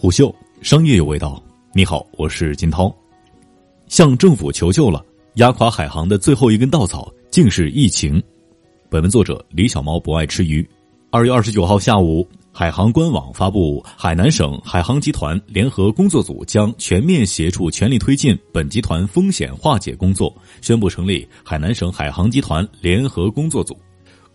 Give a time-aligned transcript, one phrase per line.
[0.00, 1.42] 虎嗅商业有味道。
[1.74, 2.94] 你好，我是金涛。
[3.88, 5.04] 向政府求救了，
[5.34, 8.22] 压垮海航的最后一根稻草竟是疫情。
[8.88, 10.64] 本文作者李小毛不爱吃鱼。
[11.10, 23.76] 二月二十九号下午，海航官网发布，海南省海航集团联合工作组将全面协助、全力推进本集团风险化解工作，宣布成立海南省海航集团联合工作组。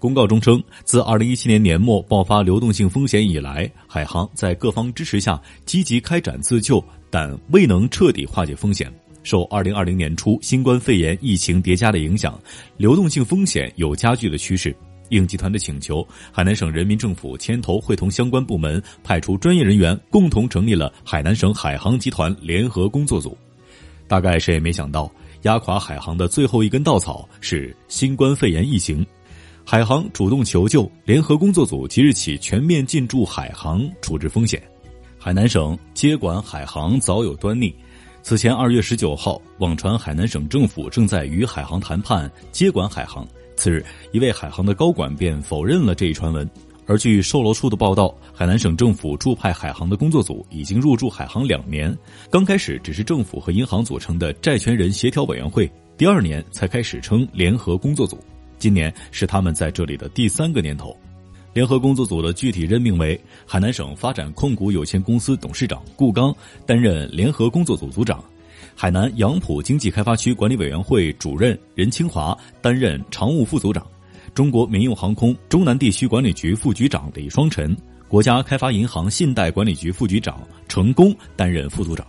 [0.04, 8.94] 公告中称，自2017年年末爆发流动性风险以来，海航在各方支持下积极开展自救，但未能彻底化解风险。
[9.24, 12.38] 受2020年初新冠肺炎疫情叠加的影响，
[12.76, 14.76] 流动性风险有加剧的趋势。
[15.08, 23.38] 应集团的请求，海南省人民政府牵头会同相关部门，派出专业人员，共同成立了海南省海航集团联合工作组。
[24.06, 25.10] 大概谁也没想到，
[25.44, 29.06] 压垮海航的最后一根稻草是新冠肺炎疫情。
[29.66, 34.62] 海航主动求救，联合工作组即日起全面进驻海航处置风险。
[35.18, 37.74] 海南省接管海航早有端倪，
[38.22, 43.26] 此前二月十九号，网传海南省政府正在与海航谈判接管海航。
[43.56, 46.48] 次日，一位海航的高管便否认了这一传闻。
[46.86, 51.98] 而据售楼处的报道，海南省政府驻派海航的工作组已经入驻海航两年，
[52.30, 58.20] 刚开始只是政府和银行组成的债权人协调委员会，第二年才开始称联合工作组。
[58.64, 60.98] 今年是他们在这里的第三个年头，
[61.52, 66.34] 联合工作组的具体任命为海南省发展控股有限公司董事长顾刚
[66.66, 68.24] 担任联合工作组组长，
[68.74, 73.86] 海南杨浦经济开发区管理委员会主任任清华担任常务副组长，
[74.34, 77.76] 中国民用航空中南地区管理局副局长李双晨，
[78.08, 82.08] 国家开发银行信贷管理局副局长程功担任副组长。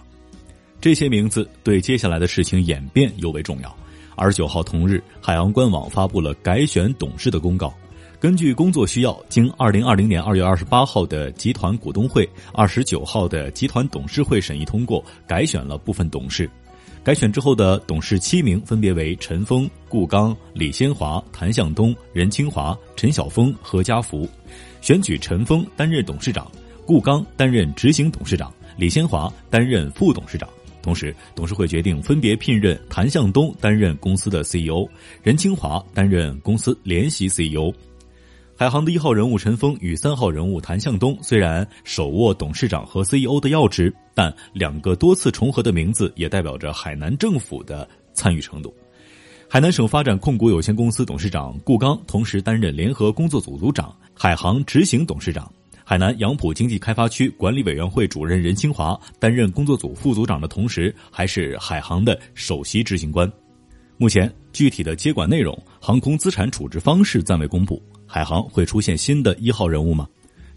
[0.80, 3.77] 这些名字对接下来的事情演变尤为重要。
[4.17, 7.73] 二十九号同日，海航官网发布了改选董事的公告。
[8.21, 16.48] 根据工作需要，经二零二零年二月二十八号的集团股东会、二十九号的集团董事会审议通过，改选了部分董事。
[17.03, 24.27] 改选之后的董事七名分别为陈峰、顾刚、李先华、谭向东、任清华、陈晓峰、何家福。
[24.81, 26.50] 选举陈峰担任董事长，
[26.87, 30.49] 顾刚担任执行董事长，李先华担任副董事长。
[30.84, 34.87] 同时，董事会决定分别聘任谭向东担任公司的 CEO，
[35.22, 37.72] 任清华担任公司联席 CEO。
[38.55, 48.73] 海航的一号人物陈峰与三号人物谭向东虽然手握董事长和 CEO 的要职，但两个多次重合的名字也代表着海南政府的参与程度。
[49.49, 55.50] 海南省发展控股有限公司董事长顾刚同时担任联合工作组组长、海航执行董事长。
[55.87, 63.31] 海南杨浦经济开发区管理委员会主任任清华担任工作组副组长的同时，还是海航的首席执行官。
[63.99, 67.83] 目前，具体的接管内容、航空资产处置方式暂未公布。
[68.06, 70.09] 海航会出现新的一号人物吗？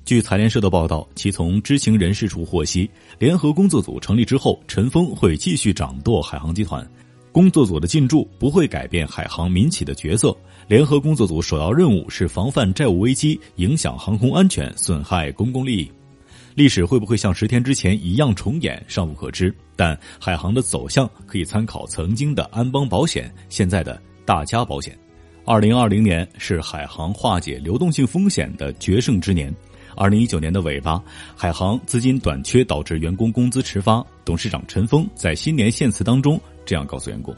[0.05, 2.89] 据财联社的报道，其从知情人士处获悉，
[3.19, 6.89] 联合工作组成立之后，陈峰会继续掌舵海航集团。
[7.37, 10.35] 工作组的进驻不会改变海航民企的角色。
[10.67, 15.91] 联合工作组首要任务是防范债务危机影响航空安全、损害公共利益。
[16.55, 19.55] 历史会不会像十天之前一样重演，尚不可知。
[19.75, 24.97] 但海航的走向可以参考曾经的安邦保险，现在的大家保险。
[25.45, 29.55] 二零二零年是海航化解流动性风险的决胜之年。
[29.95, 30.99] 二零一九年的尾巴，
[31.35, 34.03] 海航资金短缺导致员工工资迟发。
[34.25, 37.35] 董事长陈峰在新年献词当中这样告诉员工。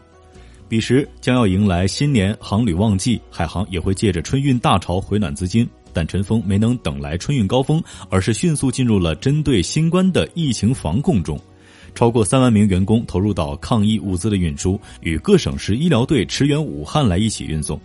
[0.67, 11.39] 彼时将要迎来新年航旅旺季，海航也会借着春运大潮回暖资金，但陈峰没能等来春运高峰，而是迅速进入了针对新冠的疫情防控中，
[11.95, 17.79] 超过三万名员工投入到抗疫物资的运输，与各省市医疗队驰援武汉来一起运送，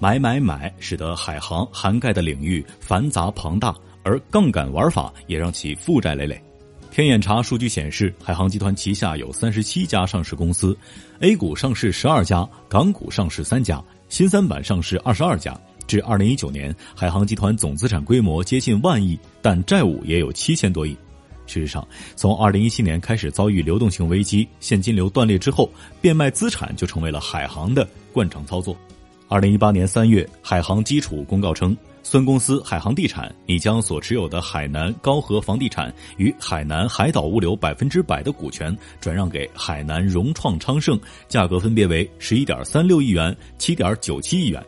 [0.00, 3.72] 买买买，使得海航涵盖的领域繁杂庞大，
[4.02, 6.42] 而杠杆玩法也让其负债累累。
[6.94, 10.78] 天眼查数据显示，海航集团旗下有三十七家上市公司
[11.18, 15.60] ，A 股上市十二家，港股上市三家，新三板上市二十二家。
[15.88, 20.96] 至二零一九年，海航集团总资产规模接近万亿，但债务也有七千多亿。
[21.48, 25.68] 事实上，从二零一七年开始遭遇流动性危机，现金流断裂之后，
[26.00, 28.76] 变卖资产就成为了海航的惯常操作。
[29.26, 31.76] 二零一八年三月，海航基础公告称。
[32.06, 44.62] 孙公司海航地产拟将所持有的海南高和房地产与海南海岛物流百分之百的股权转让给海南融创昌盛，价格分别为十一点三六亿元、七点九七亿元。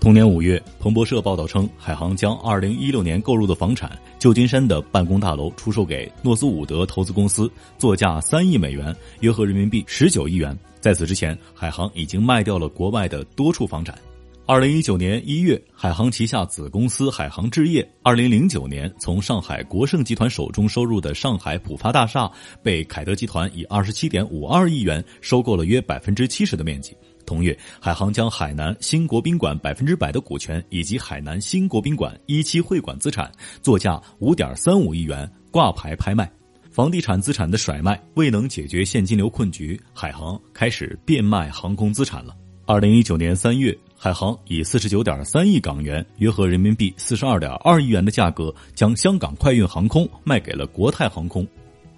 [0.00, 10.56] 同年五月，彭博社报道称，海航将二零一六年购入的房产旧金山的办公大楼出售给诺斯伍德投资公司，作价三亿美元，约合人民币十九亿元。
[10.78, 13.98] 在此之前，海航已经卖掉了国外的多处房产。
[14.44, 22.30] 二零一九年一月，海航旗下子公司海航置业，二零零九年从上海国盛集团手中收入的上海浦发大厦，
[22.62, 26.94] 被凯德集团以二十七点五二亿元收购了约百分之七十的面积。
[27.30, 33.30] 同月，海航将海南新国宾馆百分之百的股权以及海南新国宾馆一期会馆资产，
[33.62, 36.28] 作价五点三五亿元挂牌拍卖。
[36.72, 42.34] 房地产资产的甩卖未能解决现金流困局，海航开始变卖航空资产了。
[42.66, 43.78] 二零一九年三月。
[44.02, 51.46] 海航以四十九点三亿港元（约合人民币四十二点二亿元）的价格，将香港快运航空卖给了国泰航空。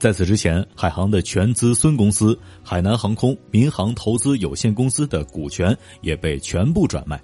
[0.03, 7.23] 在此之前，海航的全资孙公司海南航空民航投资有限公司的股权也被全部转卖。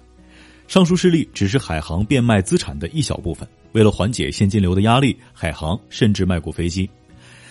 [0.65, 3.45] 上述事例只是海航变卖资产的一小部分。
[3.73, 6.89] 为了缓解现金流的压力，海航甚至卖过飞机。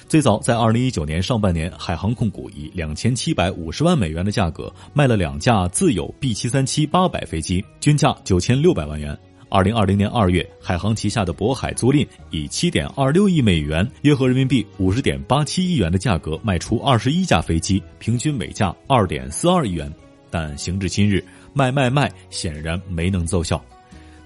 [0.09, 9.15] 最早在二零一九年上半年，海航控股以两千七百五十万美元的价格卖了两架自有 B 七三七八百飞机，均价九千六百万元。
[9.51, 19.91] 二零二零年二月，海航旗下的渤海租赁以七点二六亿美元（约合人民币五十点八七亿元）的价格卖出二十一架飞机，平均每架二点四二亿元。
[20.31, 21.25] 但行至今日，
[21.55, 23.63] 卖卖卖显然没能奏效。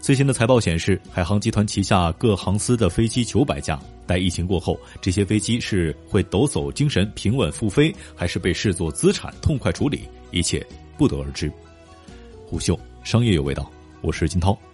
[0.00, 3.78] 最新的财报显示，海航集团旗下各航司的飞机九百架。
[4.04, 10.00] 待疫情过后，这些飞机是会抖擞精神平稳复飞，还是被视作资产痛快处理？
[10.32, 10.66] 一切
[10.98, 11.50] 不得而知。
[12.44, 13.70] 虎嗅商业有味道，
[14.00, 14.58] 我是金涛，